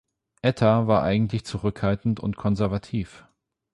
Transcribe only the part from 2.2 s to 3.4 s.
konservativ.